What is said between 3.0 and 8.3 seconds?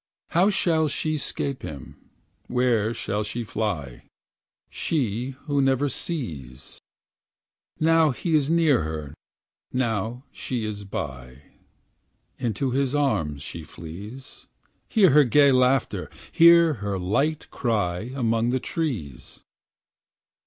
she fly. She who never sees? Now